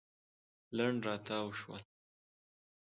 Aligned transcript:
لنډ 0.77 0.97
راتاو 1.07 1.47
شول. 1.59 1.81